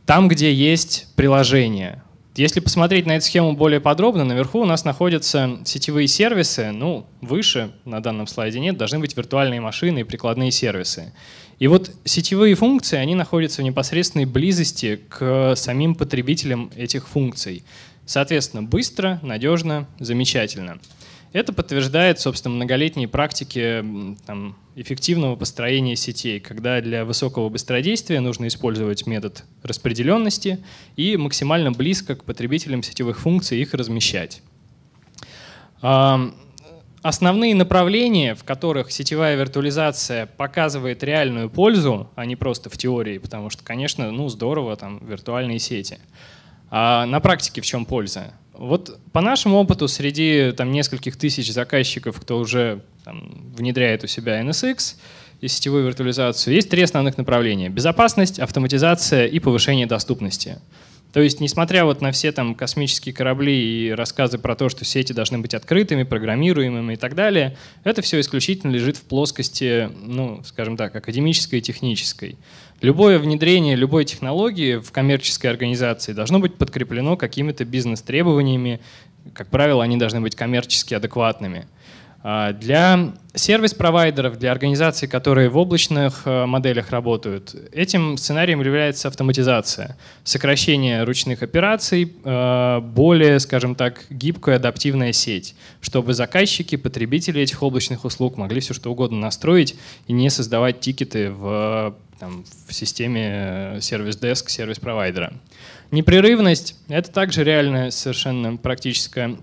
Там, 0.07 0.27
где 0.27 0.51
есть 0.51 1.09
приложение. 1.15 2.01
Если 2.35 2.61
посмотреть 2.61 3.05
на 3.05 3.17
эту 3.17 3.25
схему 3.25 3.53
более 3.53 3.79
подробно, 3.79 4.23
наверху 4.23 4.59
у 4.59 4.65
нас 4.65 4.85
находятся 4.85 5.59
сетевые 5.65 6.07
сервисы, 6.07 6.71
ну, 6.71 7.05
выше 7.21 7.71
на 7.85 8.01
данном 8.01 8.25
слайде 8.25 8.59
нет, 8.59 8.75
должны 8.75 8.97
быть 8.97 9.15
виртуальные 9.15 9.61
машины 9.61 9.99
и 9.99 10.03
прикладные 10.03 10.49
сервисы. 10.49 11.13
И 11.59 11.67
вот 11.67 11.91
сетевые 12.05 12.55
функции, 12.55 12.97
они 12.97 13.13
находятся 13.13 13.61
в 13.61 13.65
непосредственной 13.65 14.25
близости 14.25 14.99
к 15.09 15.53
самим 15.55 15.93
потребителям 15.93 16.71
этих 16.75 17.07
функций. 17.07 17.63
Соответственно, 18.07 18.63
быстро, 18.63 19.19
надежно, 19.21 19.87
замечательно. 19.99 20.79
Это 21.33 21.51
подтверждает, 21.51 22.19
собственно, 22.19 22.55
многолетние 22.55 23.07
практики 23.07 23.83
там, 24.27 24.55
эффективного 24.75 25.35
построения 25.35 25.95
сетей, 25.95 26.39
когда 26.39 26.79
для 26.79 27.05
высокого 27.05 27.49
быстродействия 27.49 28.19
нужно 28.19 28.47
использовать 28.47 29.07
метод 29.07 29.43
распределенности 29.63 30.63
и 30.95 31.17
максимально 31.17 31.71
близко 31.71 32.15
к 32.15 32.23
потребителям 32.23 32.83
сетевых 32.83 33.19
функций 33.19 33.59
их 33.59 33.73
размещать. 33.73 34.43
Основные 37.01 37.55
направления, 37.55 38.35
в 38.35 38.43
которых 38.43 38.91
сетевая 38.91 39.35
виртуализация 39.35 40.27
показывает 40.27 41.03
реальную 41.03 41.49
пользу, 41.49 42.11
а 42.15 42.25
не 42.27 42.35
просто 42.35 42.69
в 42.69 42.77
теории, 42.77 43.17
потому 43.17 43.49
что, 43.49 43.63
конечно, 43.63 44.11
ну 44.11 44.29
здорово, 44.29 44.77
там 44.77 45.05
виртуальные 45.05 45.57
сети. 45.57 45.97
А 46.69 47.05
на 47.07 47.19
практике 47.19 47.59
в 47.59 47.65
чем 47.65 47.85
польза? 47.85 48.33
Вот 48.63 48.97
по 49.11 49.19
нашему 49.19 49.57
опыту 49.57 49.89
среди 49.89 50.53
там, 50.55 50.71
нескольких 50.71 51.17
тысяч 51.17 51.51
заказчиков, 51.51 52.17
кто 52.21 52.39
уже 52.39 52.81
там, 53.03 53.53
внедряет 53.57 54.05
у 54.05 54.07
себя 54.07 54.41
NSX 54.41 54.95
и 55.41 55.49
сетевую 55.49 55.83
виртуализацию, 55.83 56.53
есть 56.55 56.69
три 56.69 56.81
основных 56.81 57.17
направления. 57.17 57.67
Безопасность, 57.67 58.39
автоматизация 58.39 59.25
и 59.25 59.39
повышение 59.39 59.85
доступности. 59.85 60.59
То 61.13 61.21
есть, 61.21 61.39
несмотря 61.39 61.85
вот 61.85 62.01
на 62.01 62.11
все 62.11 62.31
там 62.31 62.55
космические 62.55 63.13
корабли 63.13 63.87
и 63.87 63.91
рассказы 63.91 64.39
про 64.39 64.55
то, 64.55 64.67
что 64.67 64.83
сети 64.83 65.13
должны 65.13 65.37
быть 65.37 65.53
открытыми, 65.53 66.01
программируемыми 66.01 66.93
и 66.93 66.95
так 66.95 67.13
далее, 67.13 67.55
это 67.83 68.01
все 68.01 68.19
исключительно 68.19 68.71
лежит 68.71 68.97
в 68.97 69.03
плоскости, 69.03 69.91
ну, 70.01 70.41
скажем 70.43 70.75
так, 70.75 70.95
академической 70.95 71.59
и 71.59 71.61
технической. 71.61 72.35
Любое 72.81 73.19
внедрение 73.19 73.75
любой 73.75 74.05
технологии 74.05 74.77
в 74.77 74.91
коммерческой 74.91 75.51
организации 75.51 76.13
должно 76.13 76.39
быть 76.39 76.55
подкреплено 76.55 77.15
какими-то 77.15 77.63
бизнес-требованиями. 77.63 78.81
Как 79.33 79.49
правило, 79.49 79.83
они 79.83 79.97
должны 79.97 80.19
быть 80.19 80.35
коммерчески 80.35 80.95
адекватными. 80.95 81.67
А, 82.25 82.53
для 82.53 83.11
сервис-провайдеров, 83.35 84.39
для 84.39 84.53
организаций, 84.53 85.09
которые 85.09 85.49
в 85.49 85.57
облачных 85.57 86.21
э, 86.23 86.45
моделях 86.45 86.91
работают, 86.91 87.53
этим 87.73 88.15
сценарием 88.15 88.61
является 88.61 89.09
автоматизация, 89.09 89.97
сокращение 90.23 91.03
ручных 91.03 91.43
операций, 91.43 92.13
э, 92.23 92.79
более, 92.79 93.41
скажем 93.41 93.75
так, 93.75 94.05
гибкая 94.09 94.55
адаптивная 94.55 95.11
сеть, 95.11 95.53
чтобы 95.81 96.13
заказчики, 96.13 96.77
потребители 96.77 97.41
этих 97.41 97.61
облачных 97.61 98.05
услуг 98.05 98.37
могли 98.37 98.61
все 98.61 98.73
что 98.73 98.89
угодно 98.89 99.19
настроить 99.19 99.75
и 100.07 100.13
не 100.13 100.29
создавать 100.29 100.79
тикеты 100.79 101.29
в, 101.29 101.93
там, 102.19 102.45
в 102.67 102.73
системе 102.73 103.79
сервис-деск 103.81 104.49
сервис-провайдера. 104.49 105.33
Непрерывность— 105.91 106.77
это 106.87 107.11
также 107.11 107.43
реальная 107.43 107.91
совершенно 107.91 108.55
практическая 108.55 109.35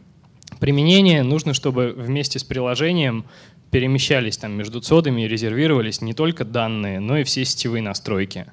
применение 0.60 1.22
нужно, 1.22 1.54
чтобы 1.54 1.92
вместе 1.96 2.38
с 2.38 2.44
приложением 2.44 3.24
перемещались 3.70 4.36
там 4.36 4.52
между 4.52 4.80
цодами 4.80 5.22
и 5.22 5.28
резервировались 5.28 6.00
не 6.00 6.12
только 6.12 6.44
данные, 6.44 7.00
но 7.00 7.18
и 7.18 7.24
все 7.24 7.44
сетевые 7.44 7.82
настройки. 7.82 8.46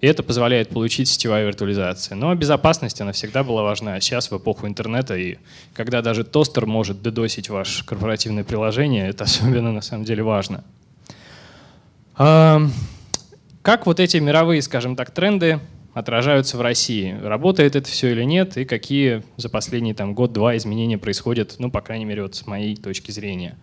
И 0.00 0.06
это 0.06 0.22
позволяет 0.24 0.70
получить 0.70 1.08
сетевая 1.08 1.46
виртуализация. 1.46 2.16
Но 2.16 2.34
безопасность, 2.34 3.00
она 3.00 3.12
всегда 3.12 3.44
была 3.44 3.62
важна. 3.62 4.00
Сейчас 4.00 4.30
в 4.30 4.36
эпоху 4.36 4.66
интернета, 4.66 5.16
и 5.16 5.36
когда 5.74 6.02
даже 6.02 6.24
тостер 6.24 6.66
может 6.66 7.02
дедосить 7.02 7.48
ваше 7.48 7.86
корпоративное 7.86 8.42
приложение, 8.42 9.08
это 9.08 9.24
особенно 9.24 9.72
на 9.72 9.80
самом 9.80 10.04
деле 10.04 10.22
важно. 10.24 10.64
Как 12.16 13.86
вот 13.86 14.00
эти 14.00 14.16
мировые, 14.16 14.60
скажем 14.60 14.96
так, 14.96 15.12
тренды 15.12 15.60
отражаются 15.94 16.56
в 16.56 16.60
России. 16.60 17.16
Работает 17.22 17.76
это 17.76 17.88
все 17.88 18.12
или 18.12 18.24
нет, 18.24 18.56
и 18.56 18.64
какие 18.64 19.22
за 19.36 19.48
последний 19.48 19.94
там, 19.94 20.14
год-два 20.14 20.56
изменения 20.56 20.98
происходят, 20.98 21.56
ну, 21.58 21.70
по 21.70 21.80
крайней 21.80 22.04
мере, 22.04 22.22
вот 22.22 22.34
с 22.34 22.46
моей 22.46 22.76
точки 22.76 23.10
зрения. 23.10 23.58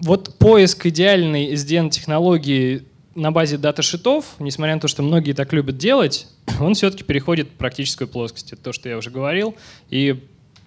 Вот 0.00 0.38
поиск 0.38 0.86
идеальной 0.86 1.52
SDN-технологии 1.54 2.84
на 3.16 3.32
базе 3.32 3.58
даташитов, 3.58 4.36
несмотря 4.38 4.74
на 4.74 4.80
то, 4.80 4.88
что 4.88 5.02
многие 5.02 5.32
так 5.32 5.52
любят 5.52 5.76
делать, 5.76 6.28
он 6.60 6.74
все-таки 6.74 7.02
переходит 7.02 7.48
в 7.48 7.52
практическую 7.52 8.08
плоскость. 8.08 8.52
Это 8.52 8.62
то, 8.62 8.72
что 8.72 8.88
я 8.88 8.96
уже 8.96 9.10
говорил. 9.10 9.56
И 9.90 10.24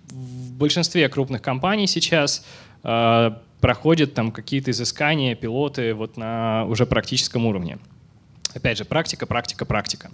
в 0.10 0.51
большинстве 0.53 1.08
крупных 1.08 1.41
компаний 1.41 1.88
сейчас 1.88 2.46
э, 2.84 3.31
проходят 3.62 4.13
там 4.13 4.34
какие-то 4.34 4.72
изыскания, 4.72 5.36
пилоты 5.36 5.93
вот 5.93 6.17
на 6.17 6.65
уже 6.65 6.86
практическом 6.86 7.46
уровне. 7.46 7.79
Опять 8.53 8.77
же, 8.77 8.86
практика, 8.86 9.25
практика, 9.25 9.65
практика. 9.65 10.12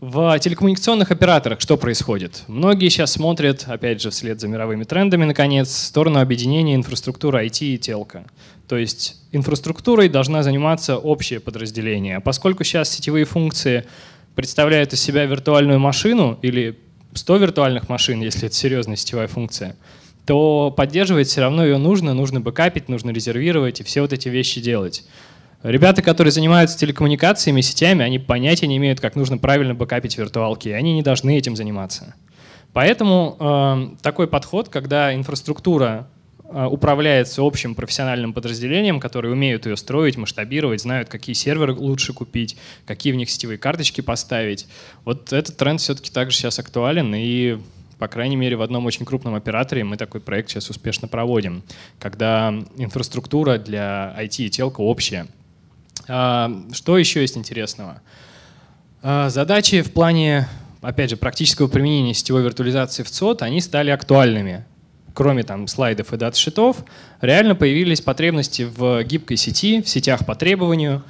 В 0.00 0.36
телекоммуникационных 0.40 1.12
операторах 1.12 1.60
что 1.60 1.76
происходит? 1.76 2.42
Многие 2.48 2.88
сейчас 2.88 3.12
смотрят, 3.12 3.64
опять 3.68 4.02
же, 4.02 4.10
вслед 4.10 4.40
за 4.40 4.48
мировыми 4.48 4.82
трендами, 4.82 5.24
наконец, 5.24 5.68
в 5.68 5.78
сторону 5.78 6.18
объединения 6.18 6.74
инфраструктуры 6.74 7.46
IT 7.46 7.64
и 7.64 7.78
телка. 7.78 8.24
То 8.66 8.76
есть 8.76 9.22
инфраструктурой 9.30 10.08
должна 10.08 10.42
заниматься 10.42 10.96
общее 10.96 11.38
подразделение. 11.38 12.16
А 12.16 12.20
поскольку 12.20 12.64
сейчас 12.64 12.90
сетевые 12.90 13.24
функции 13.24 13.86
представляют 14.34 14.92
из 14.92 15.00
себя 15.00 15.24
виртуальную 15.24 15.78
машину 15.78 16.36
или 16.42 16.80
100 17.14 17.36
виртуальных 17.36 17.88
машин, 17.88 18.22
если 18.22 18.46
это 18.46 18.56
серьезная 18.56 18.96
сетевая 18.96 19.28
функция, 19.28 19.76
то 20.26 20.72
поддерживать 20.76 21.28
все 21.28 21.42
равно 21.42 21.64
ее 21.64 21.78
нужно, 21.78 22.14
нужно 22.14 22.40
бэкапить, 22.40 22.88
нужно 22.88 23.10
резервировать 23.10 23.80
и 23.80 23.84
все 23.84 24.00
вот 24.00 24.12
эти 24.12 24.28
вещи 24.28 24.60
делать. 24.60 25.04
Ребята, 25.62 26.02
которые 26.02 26.32
занимаются 26.32 26.76
телекоммуникациями, 26.76 27.60
сетями, 27.60 28.04
они 28.04 28.18
понятия 28.18 28.66
не 28.66 28.78
имеют, 28.78 29.00
как 29.00 29.14
нужно 29.14 29.38
правильно 29.38 29.74
бэкапить 29.74 30.18
виртуалки, 30.18 30.68
и 30.68 30.72
они 30.72 30.92
не 30.92 31.02
должны 31.02 31.38
этим 31.38 31.54
заниматься. 31.54 32.14
Поэтому 32.72 33.36
э, 33.38 34.02
такой 34.02 34.26
подход, 34.26 34.68
когда 34.70 35.14
инфраструктура 35.14 36.08
э, 36.42 36.64
управляется 36.64 37.42
общим 37.42 37.76
профессиональным 37.76 38.32
подразделением, 38.32 38.98
которые 38.98 39.32
умеют 39.32 39.66
ее 39.66 39.76
строить, 39.76 40.16
масштабировать, 40.16 40.80
знают, 40.80 41.08
какие 41.08 41.34
серверы 41.34 41.74
лучше 41.74 42.12
купить, 42.12 42.56
какие 42.84 43.12
в 43.12 43.16
них 43.16 43.30
сетевые 43.30 43.58
карточки 43.58 44.00
поставить. 44.00 44.66
Вот 45.04 45.32
этот 45.32 45.56
тренд 45.56 45.80
все-таки 45.80 46.10
также 46.10 46.36
сейчас 46.36 46.58
актуален, 46.58 47.14
и, 47.14 47.58
по 47.98 48.08
крайней 48.08 48.36
мере, 48.36 48.56
в 48.56 48.62
одном 48.62 48.86
очень 48.86 49.04
крупном 49.04 49.36
операторе 49.36 49.84
мы 49.84 49.96
такой 49.96 50.20
проект 50.20 50.48
сейчас 50.48 50.70
успешно 50.70 51.06
проводим, 51.06 51.62
когда 52.00 52.52
инфраструктура 52.78 53.58
для 53.58 54.16
IT 54.18 54.46
и 54.46 54.50
телка 54.50 54.80
общая. 54.80 55.28
А, 56.08 56.50
что 56.72 56.98
еще 56.98 57.20
есть 57.20 57.36
интересного? 57.36 58.02
А, 59.02 59.28
задачи 59.30 59.82
в 59.82 59.92
плане 59.92 60.48
опять 60.82 61.10
же, 61.10 61.16
практического 61.16 61.68
применения 61.68 62.12
сетевой 62.12 62.42
виртуализации 62.42 63.02
в 63.02 63.10
ЦОД, 63.10 63.42
они 63.42 63.60
стали 63.60 63.90
актуальными. 63.90 64.64
Кроме 65.14 65.42
там 65.44 65.68
слайдов 65.68 66.12
и 66.12 66.16
дат-шитов, 66.16 66.84
реально 67.20 67.54
появились 67.54 68.00
потребности 68.00 68.62
в 68.62 69.02
гибкой 69.04 69.36
сети, 69.36 69.80
в 69.82 69.88
сетях 69.88 70.26
по 70.26 70.34
требованию. 70.34 71.04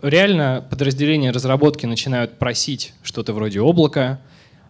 Реально 0.00 0.66
подразделения 0.68 1.30
разработки 1.30 1.86
начинают 1.86 2.38
просить 2.38 2.94
что-то 3.02 3.32
вроде 3.32 3.60
облака, 3.60 4.20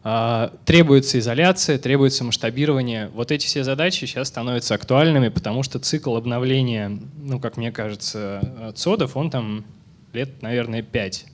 требуется 0.02 1.18
изоляция, 1.18 1.78
требуется 1.78 2.25
масштабирование. 2.25 3.09
Вот 3.14 3.30
эти 3.30 3.47
все 3.47 3.62
задачи 3.62 4.04
сейчас 4.04 4.28
становятся 4.28 4.75
актуальными, 4.75 5.28
потому 5.28 5.62
что 5.62 5.78
цикл 5.78 6.16
обновления, 6.16 6.99
ну, 7.16 7.38
как 7.38 7.56
мне 7.56 7.71
кажется, 7.71 8.73
ЦОДов, 8.75 9.16
он 9.16 9.30
там 9.30 9.64
лет, 10.12 10.42
наверное, 10.42 10.82
5 10.82 11.26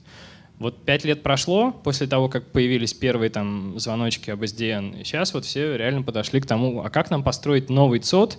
вот 0.59 0.83
пять 0.83 1.05
лет 1.05 1.23
прошло 1.23 1.71
после 1.71 2.05
того, 2.05 2.27
как 2.27 2.51
появились 2.51 2.93
первые 2.93 3.29
там 3.29 3.79
звоночки 3.79 4.29
об 4.29 4.43
SDN, 4.43 4.99
и 4.99 5.03
сейчас 5.05 5.33
вот 5.33 5.45
все 5.45 5.77
реально 5.77 6.03
подошли 6.03 6.41
к 6.41 6.45
тому, 6.45 6.83
а 6.83 6.89
как 6.89 7.09
нам 7.09 7.23
построить 7.23 7.69
новый 7.69 7.99
ЦОД, 7.99 8.37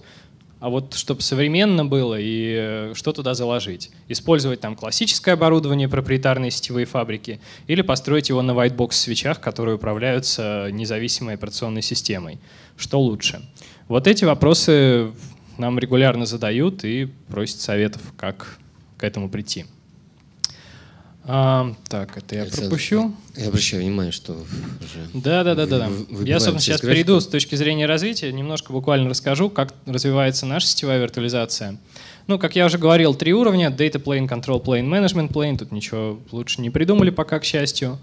а 0.61 0.69
вот 0.69 0.95
чтобы 0.95 1.23
современно 1.23 1.87
было 1.87 2.21
и 2.21 2.55
э, 2.57 2.93
что 2.95 3.13
туда 3.13 3.35
заложить. 3.35 3.91
Использовать 4.09 4.61
там 4.61 4.77
классическое 4.77 5.35
оборудование, 5.35 5.89
проприетарные 5.89 6.51
сетевые 6.51 6.85
фабрики, 6.85 7.41
или 7.67 7.81
построить 7.83 8.29
его 8.29 8.43
на 8.43 8.53
whitebox 8.53 8.93
свечах, 8.93 9.41
которые 9.41 9.77
управляются 9.77 10.69
независимой 10.71 11.35
операционной 11.35 11.83
системой. 11.83 12.39
Что 12.77 13.01
лучше? 13.01 13.41
Вот 13.89 14.07
эти 14.07 14.25
вопросы 14.25 15.13
нам 15.57 15.79
регулярно 15.79 16.27
задают 16.27 16.85
и 16.85 17.09
просят 17.29 17.61
советов, 17.61 18.03
как 18.17 18.59
к 18.99 19.05
этому 19.05 19.31
прийти. 19.31 19.65
А, 21.33 21.75
так, 21.89 22.17
это 22.17 22.35
я 22.35 22.43
Александр, 22.43 22.71
пропущу. 22.71 23.15
Я 23.37 23.49
обращаю 23.49 23.85
внимание, 23.85 24.11
что 24.11 24.33
уже... 24.33 25.07
Да, 25.15 25.45
да, 25.45 25.55
да, 25.55 25.65
да. 25.67 25.79
да. 25.79 25.89
Я, 26.25 26.41
собственно, 26.41 26.59
сейчас 26.59 26.81
графика. 26.81 26.89
перейду 26.89 27.21
с 27.21 27.27
точки 27.29 27.55
зрения 27.55 27.87
развития, 27.87 28.33
немножко 28.33 28.73
буквально 28.73 29.09
расскажу, 29.09 29.49
как 29.49 29.73
развивается 29.87 30.45
наша 30.47 30.67
сетевая 30.67 30.99
виртуализация. 30.99 31.79
Ну, 32.27 32.41
как 32.41 32.57
я 32.57 32.67
уже 32.67 32.79
говорил, 32.79 33.15
три 33.15 33.33
уровня. 33.33 33.69
Data 33.69 34.03
Plane, 34.03 34.29
Control 34.29 34.61
Plane, 34.61 34.89
Management 34.89 35.33
Plane. 35.33 35.57
Тут 35.57 35.71
ничего 35.71 36.19
лучше 36.33 36.63
не 36.63 36.71
придумали 36.71 37.11
пока, 37.11 37.39
к 37.39 37.45
счастью. 37.45 38.01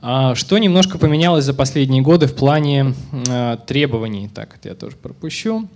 А, 0.00 0.36
что 0.36 0.56
немножко 0.58 0.98
поменялось 0.98 1.44
за 1.44 1.54
последние 1.54 2.02
годы 2.02 2.28
в 2.28 2.36
плане 2.36 2.94
а, 3.28 3.56
требований? 3.56 4.28
Так, 4.32 4.54
это 4.54 4.68
я 4.68 4.74
тоже 4.76 4.96
пропущу. 4.96 5.68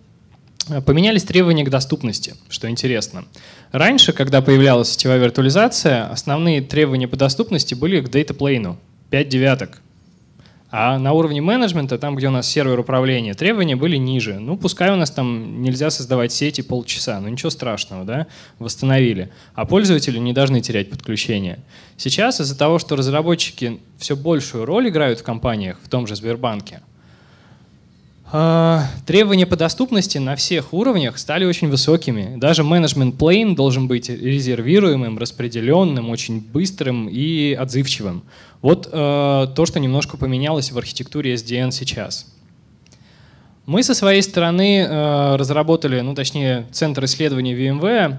Поменялись 0.84 1.22
требования 1.22 1.64
к 1.64 1.70
доступности, 1.70 2.34
что 2.48 2.68
интересно. 2.68 3.24
Раньше, 3.70 4.12
когда 4.12 4.42
появлялась 4.42 4.90
сетевая 4.90 5.18
виртуализация, 5.18 6.08
основные 6.10 6.60
требования 6.60 7.06
по 7.06 7.16
доступности 7.16 7.74
были 7.74 8.00
к 8.00 8.10
датаплейну 8.10 8.76
5 9.10 9.28
девяток. 9.28 9.80
А 10.70 10.98
на 10.98 11.12
уровне 11.12 11.40
менеджмента, 11.40 11.96
там, 11.96 12.16
где 12.16 12.26
у 12.26 12.32
нас 12.32 12.48
сервер 12.48 12.80
управления, 12.80 13.34
требования 13.34 13.76
были 13.76 13.96
ниже. 13.96 14.40
Ну, 14.40 14.56
пускай 14.56 14.90
у 14.90 14.96
нас 14.96 15.12
там 15.12 15.62
нельзя 15.62 15.90
создавать 15.90 16.32
сети 16.32 16.62
полчаса, 16.62 17.20
но 17.20 17.28
ничего 17.28 17.50
страшного, 17.50 18.04
да, 18.04 18.26
восстановили. 18.58 19.30
А 19.54 19.64
пользователи 19.64 20.18
не 20.18 20.32
должны 20.32 20.60
терять 20.60 20.90
подключение. 20.90 21.60
Сейчас 21.96 22.40
из-за 22.40 22.58
того, 22.58 22.80
что 22.80 22.96
разработчики 22.96 23.78
все 23.98 24.16
большую 24.16 24.64
роль 24.64 24.88
играют 24.88 25.20
в 25.20 25.22
компаниях, 25.22 25.78
в 25.80 25.88
том 25.88 26.08
же 26.08 26.16
Сбербанке, 26.16 26.80
требования 28.30 29.46
по 29.46 29.56
доступности 29.56 30.18
на 30.18 30.34
всех 30.34 30.72
уровнях 30.72 31.16
стали 31.18 31.44
очень 31.44 31.68
высокими. 31.68 32.34
Даже 32.36 32.64
менеджмент 32.64 33.14
plane 33.14 33.54
должен 33.54 33.86
быть 33.86 34.08
резервируемым, 34.08 35.18
распределенным, 35.18 36.10
очень 36.10 36.40
быстрым 36.40 37.08
и 37.08 37.52
отзывчивым. 37.54 38.24
Вот 38.62 38.88
э, 38.90 39.46
то, 39.54 39.66
что 39.66 39.78
немножко 39.78 40.16
поменялось 40.16 40.72
в 40.72 40.78
архитектуре 40.78 41.34
SDN 41.34 41.70
сейчас. 41.70 42.26
Мы 43.64 43.82
со 43.82 43.94
своей 43.94 44.22
стороны 44.22 44.80
э, 44.80 45.36
разработали, 45.36 46.00
ну 46.00 46.14
точнее, 46.14 46.66
Центр 46.72 47.04
исследований 47.04 47.54
VMware 47.54 48.16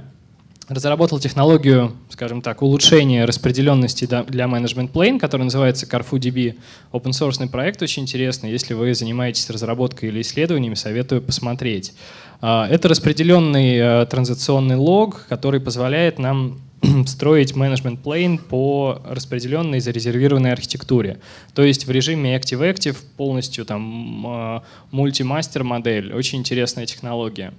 разработал 0.68 1.20
технологию, 1.20 1.94
скажем 2.10 2.42
так, 2.42 2.62
улучшения 2.62 3.26
распределенности 3.26 4.06
для 4.06 4.46
Management 4.46 4.92
Plane, 4.92 5.20
который 5.20 5.44
называется 5.44 5.86
CarFuDB. 5.86 6.58
Open 6.92 7.12
source 7.12 7.48
проект 7.48 7.82
очень 7.82 8.04
интересный. 8.04 8.52
Если 8.52 8.74
вы 8.74 8.94
занимаетесь 8.94 9.50
разработкой 9.50 10.10
или 10.10 10.22
исследованиями, 10.22 10.76
советую 10.76 11.22
посмотреть. 11.22 11.94
А, 12.42 12.68
это 12.68 12.90
распределенный 12.90 13.78
э, 13.78 14.06
транзакционный 14.08 14.76
лог, 14.76 15.26
который 15.30 15.62
позволяет 15.62 16.20
нам 16.20 16.60
строить 17.08 17.54
Management 17.54 18.04
Plane 18.04 18.38
по 18.38 19.02
распределенной 19.06 19.80
зарезервированной 19.80 20.52
архитектуре. 20.52 21.20
То 21.56 21.64
есть 21.64 21.88
в 21.88 21.92
режиме 21.92 22.36
Active-Active 22.36 22.98
полностью 23.16 23.66
там 23.66 24.64
мультимастер 24.92 25.64
модель. 25.64 26.14
Очень 26.14 26.40
интересная 26.40 26.86
технология. 26.86 27.54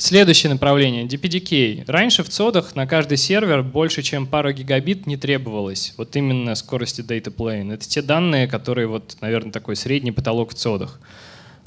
Следующее 0.00 0.50
направление— 0.50 1.04
DPDK. 1.06 1.84
Раньше 1.86 2.22
в 2.22 2.30
цодах 2.30 2.74
на 2.74 2.86
каждый 2.86 3.18
сервер 3.18 3.62
больше, 3.62 4.00
чем 4.00 4.26
пару 4.26 4.50
гигабит 4.50 5.06
не 5.06 5.18
требовалось. 5.18 5.92
Вот 5.98 6.16
именно 6.16 6.54
скорости 6.54 7.02
data 7.02 7.30
plane. 7.30 7.74
Это 7.74 7.86
те 7.86 8.00
данные, 8.00 8.48
которые, 8.48 8.86
вот, 8.86 9.18
наверное, 9.20 9.52
такой 9.52 9.76
средний 9.76 10.10
потолок 10.10 10.52
в 10.52 10.54
цодах. 10.54 11.00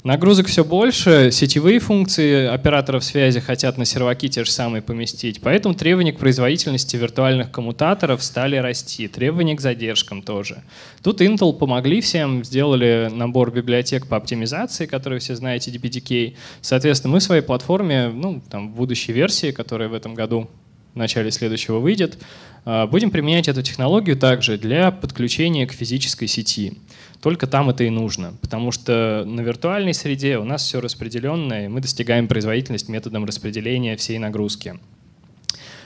Нагрузок 0.04 0.48
все 0.48 0.66
больше, 0.66 1.30
сетевые 1.32 1.78
функции 1.78 2.46
операторов 2.46 3.02
связи 3.02 3.40
хотят 3.40 3.78
на 3.78 3.86
серваки 3.86 4.28
те 4.28 4.44
же 4.44 4.50
самые 4.50 4.82
поместить, 4.82 5.40
поэтому 5.40 5.74
требования 5.74 6.12
к 6.12 6.18
производительности 6.18 6.96
виртуальных 6.96 7.50
коммутаторов 7.50 8.22
стали 8.22 8.56
расти, 8.56 9.08
требования 9.08 9.56
к 9.56 9.62
задержкам 9.62 10.20
тоже. 10.20 10.62
Тут 11.02 11.22
Intel 11.22 11.54
помогли 11.54 12.02
всем, 12.02 12.44
сделали 12.44 13.08
набор 13.10 13.50
библиотек 13.50 14.06
по 14.06 14.18
оптимизации, 14.18 14.84
которые 14.84 15.20
все 15.20 15.36
знаете, 15.36 15.70
DPDK. 15.70 16.34
Соответственно, 16.60 17.14
мы 17.14 17.20
в 17.20 17.22
своей 17.22 17.40
платформе, 17.40 18.10
ну, 18.10 18.42
там, 18.50 18.74
в 18.74 18.76
будущей 18.76 19.12
версии, 19.12 19.52
которая 19.52 19.88
в 19.88 19.94
этом 19.94 20.12
году 20.14 20.50
в 20.94 20.96
начале 20.96 21.30
следующего 21.30 21.78
выйдет, 21.78 22.18
а, 22.64 22.86
будем 22.86 23.10
применять 23.10 23.48
эту 23.48 23.62
технологию 23.62 24.16
также 24.16 24.56
для 24.56 24.90
подключения 24.90 25.66
к 25.66 25.72
физической 25.72 26.26
сети. 26.26 26.78
Только 27.20 27.46
там 27.46 27.70
это 27.70 27.84
и 27.84 27.90
нужно, 27.90 28.34
потому 28.40 28.70
что 28.70 29.24
на 29.26 29.40
виртуальной 29.40 29.94
среде 29.94 30.38
у 30.38 30.44
нас 30.44 30.62
все 30.62 30.80
распределенное, 30.80 31.66
и 31.66 31.68
мы 31.68 31.80
достигаем 31.80 32.28
производительность 32.28 32.88
методом 32.88 33.24
распределения 33.24 33.96
всей 33.96 34.18
нагрузки. 34.18 34.78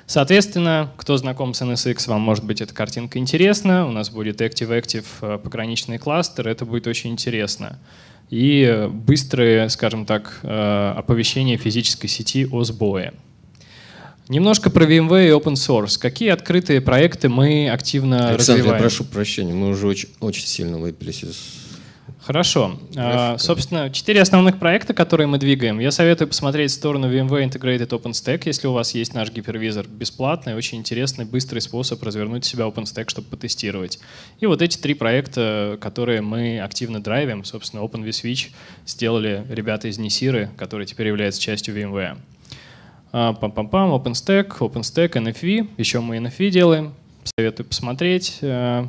Соответственно, 0.07 0.91
кто 0.97 1.17
знаком 1.17 1.53
с 1.53 1.61
NSX, 1.61 2.09
вам 2.09 2.23
может 2.23 2.45
быть 2.45 2.63
эта 2.63 2.75
картинка 2.75 3.19
интересна. 3.19 3.87
У 3.87 3.91
нас 3.91 4.09
будет 4.09 4.41
Active-Active 4.41 5.05
э, 5.21 5.39
пограничный 5.39 5.99
кластер, 5.99 6.49
это 6.49 6.65
будет 6.65 6.87
очень 6.87 7.11
интересно. 7.11 7.79
И 8.31 8.89
быстрые, 8.91 9.69
скажем 9.69 10.07
так, 10.07 10.41
э, 10.43 10.95
оповещения 10.97 11.59
физической 11.59 12.09
сети 12.09 12.49
о 12.51 12.65
сбое. 12.65 13.13
Немножко 14.29 14.71
про 14.71 14.85
VMware 14.85 15.29
и 15.29 15.31
open 15.31 15.55
source. 15.55 15.99
Какие 15.99 16.31
открытые 16.31 16.81
проекты 16.81 17.29
мы 17.29 17.71
активно 17.71 18.31
Александр, 18.31 18.41
развиваем? 18.41 18.75
я 18.75 18.81
прошу 18.81 19.05
прощения, 19.05 19.55
мы 19.55 19.69
уже 19.69 19.87
очень, 19.87 20.09
очень 20.21 20.47
сильно 20.47 20.79
выпились 20.79 21.25
из 21.25 21.37
Хорошо. 22.29 22.79
А, 22.95 23.39
собственно, 23.39 23.91
четыре 23.91 24.21
основных 24.21 24.59
проекта, 24.59 24.93
которые 24.93 25.27
мы 25.27 25.39
двигаем. 25.39 25.79
Я 25.79 25.91
советую 25.91 26.29
посмотреть 26.29 26.71
в 26.71 26.75
сторону 26.75 27.11
VMware 27.11 27.49
Integrated 27.49 27.89
OpenStack, 27.89 28.43
если 28.45 28.67
у 28.67 28.73
вас 28.73 28.95
есть 28.95 29.15
наш 29.15 29.31
гипервизор. 29.31 29.87
Бесплатный, 29.89 30.55
очень 30.55 30.77
интересный, 30.77 31.25
быстрый 31.25 31.61
способ 31.61 32.03
развернуть 32.03 32.45
себя 32.45 32.67
OpenStack, 32.67 33.09
чтобы 33.09 33.29
потестировать. 33.29 33.99
И 34.41 34.47
вот 34.47 34.61
эти 34.61 34.77
три 34.77 34.93
проекта, 34.93 35.79
которые 35.81 36.21
мы 36.21 36.61
активно 36.61 37.03
драйвим, 37.03 37.45
собственно, 37.45 37.81
OpenVSwitch 37.81 38.49
сделали 38.85 39.47
ребята 39.49 39.89
из 39.89 39.97
Несиры, 39.97 40.51
которые 40.59 40.87
теперь 40.87 41.07
являются 41.07 41.41
частью 41.41 41.75
VMware. 41.75 42.19
А, 43.11 43.33
пам-пам-пам, 43.33 43.97
OpenStack, 43.97 44.59
OpenStack, 44.59 45.13
NFV. 45.13 45.69
Еще 45.79 46.01
мы 46.01 46.19
NFV 46.19 46.51
делаем. 46.51 46.95
Советую 47.25 47.67
посмотреть. 47.67 48.39
Э, 48.43 48.87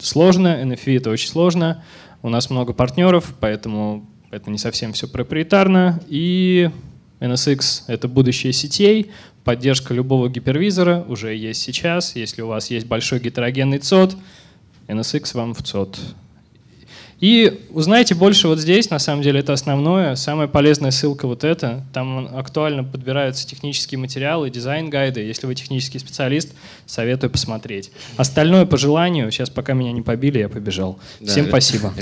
сложно, 0.00 0.48
NFV 0.62 0.98
это 0.98 1.10
очень 1.10 1.28
сложно. 1.28 1.82
У 2.22 2.28
нас 2.28 2.48
много 2.50 2.72
партнеров, 2.72 3.34
поэтому 3.38 4.06
это 4.30 4.50
не 4.50 4.58
совсем 4.58 4.92
все 4.92 5.06
проприетарно. 5.06 6.00
И 6.08 6.70
NSX— 7.20 7.84
это 7.88 8.08
будущее 8.08 8.52
сетей, 8.52 9.10
поддержка 9.44 9.94
любого 9.94 10.28
гипервизора 10.28 11.04
уже 11.06 11.34
есть 11.34 11.62
сейчас. 11.62 12.16
Если 12.16 12.42
у 12.42 12.48
вас 12.48 12.70
есть 12.70 12.86
большой 12.86 13.20
гетерогенный 13.20 13.78
ЦОД, 13.78 14.16
NSX 14.88 15.36
вам 15.36 15.54
в 15.54 15.62
ЦОД. 15.62 15.98
И 17.20 17.66
узнайте 17.70 18.14
больше 18.14 18.46
вот 18.48 18.58
здесь, 18.58 18.90
на 18.90 18.98
самом 18.98 19.22
деле 19.22 19.40
это 19.40 19.52
основное. 19.52 20.16
Самая 20.16 20.48
полезная 20.48 20.90
ссылка 20.90 21.26
вот 21.26 21.44
эта. 21.44 21.82
Там 21.92 22.28
актуально 22.36 22.84
подбираются 22.84 23.46
технические 23.46 23.98
материалы, 23.98 24.50
дизайн-гайды. 24.50 25.20
Если 25.20 25.46
вы 25.46 25.54
технический 25.54 25.98
специалист, 25.98 26.52
советую 26.84 27.30
посмотреть. 27.30 27.90
Остальное 28.16 28.66
по 28.66 28.76
желанию. 28.76 29.30
Сейчас 29.30 29.48
пока 29.48 29.72
меня 29.72 29.92
не 29.92 30.02
побили, 30.02 30.38
я 30.38 30.48
побежал. 30.48 30.98
Да, 31.20 31.32
Всем 31.32 31.48
спасибо. 31.48 31.92